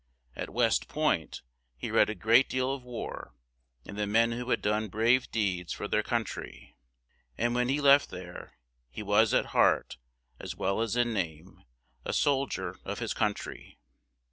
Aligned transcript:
At 0.35 0.49
West 0.49 0.87
Point, 0.87 1.43
he 1.77 1.91
read 1.91 2.09
a 2.09 2.15
great 2.15 2.49
deal 2.49 2.73
of 2.73 2.83
war, 2.83 3.35
and 3.85 3.99
the 3.99 4.07
men 4.07 4.31
who 4.31 4.49
had 4.49 4.59
done 4.59 4.87
brave 4.87 5.29
deeds 5.29 5.73
for 5.73 5.87
their 5.87 6.01
coun 6.01 6.23
try; 6.23 6.73
and 7.37 7.53
when 7.53 7.69
he 7.69 7.79
left 7.79 8.09
there 8.09 8.57
he 8.89 9.03
was, 9.03 9.31
at 9.31 9.45
heart, 9.53 9.97
as 10.39 10.55
well 10.55 10.81
as 10.81 10.95
in 10.95 11.13
name, 11.13 11.63
a 12.03 12.13
sol 12.13 12.47
dier 12.47 12.77
of 12.83 12.97
his 12.97 13.13
coun 13.13 13.35
try. 13.35 13.77